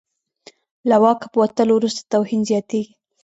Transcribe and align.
له 0.89 0.95
واکه 1.03 1.25
په 1.31 1.37
وتلو 1.41 1.73
وروسته 1.75 2.01
توهین 2.13 2.41
زیاتېږي. 2.49 2.93